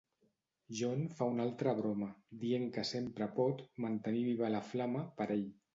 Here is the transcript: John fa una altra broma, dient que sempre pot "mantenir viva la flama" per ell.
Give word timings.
John 0.79 1.03
fa 1.19 1.27
una 1.33 1.43
altra 1.49 1.75
broma, 1.81 2.09
dient 2.45 2.67
que 2.79 2.87
sempre 2.95 3.31
pot 3.39 3.65
"mantenir 3.87 4.29
viva 4.33 4.55
la 4.57 4.67
flama" 4.73 5.07
per 5.21 5.35
ell. 5.39 5.49